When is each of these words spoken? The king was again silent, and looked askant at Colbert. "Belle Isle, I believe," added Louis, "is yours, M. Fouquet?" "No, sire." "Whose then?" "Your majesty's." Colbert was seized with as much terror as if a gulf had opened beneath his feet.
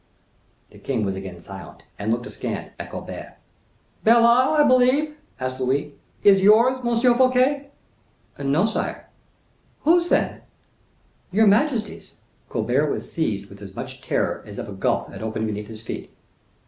The 0.71 0.79
king 0.79 1.05
was 1.05 1.13
again 1.15 1.39
silent, 1.39 1.83
and 1.99 2.11
looked 2.11 2.25
askant 2.25 2.71
at 2.79 2.89
Colbert. 2.89 3.37
"Belle 4.03 4.25
Isle, 4.25 4.53
I 4.55 4.63
believe," 4.67 5.15
added 5.39 5.59
Louis, 5.59 5.93
"is 6.23 6.41
yours, 6.41 6.79
M. 6.83 6.99
Fouquet?" 7.15 7.69
"No, 8.39 8.65
sire." 8.65 9.09
"Whose 9.81 10.09
then?" 10.09 10.41
"Your 11.31 11.45
majesty's." 11.45 12.15
Colbert 12.49 12.89
was 12.89 13.11
seized 13.11 13.45
with 13.47 13.61
as 13.61 13.75
much 13.75 14.01
terror 14.01 14.43
as 14.43 14.57
if 14.57 14.67
a 14.67 14.71
gulf 14.73 15.11
had 15.13 15.21
opened 15.21 15.45
beneath 15.45 15.67
his 15.67 15.83
feet. 15.83 16.11